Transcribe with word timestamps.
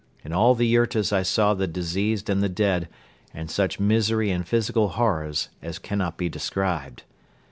In 0.25 0.33
all 0.33 0.55
the 0.55 0.65
yurtas 0.65 1.13
I 1.13 1.21
saw 1.21 1.53
the 1.53 1.67
diseased 1.67 2.27
and 2.27 2.41
the 2.41 2.49
dead 2.49 2.89
and 3.35 3.51
such 3.51 3.79
misery 3.79 4.31
and 4.31 4.47
physical 4.47 4.87
horrors 4.87 5.49
as 5.61 5.77
cannot 5.77 6.17
be 6.17 6.27
described. 6.27 7.03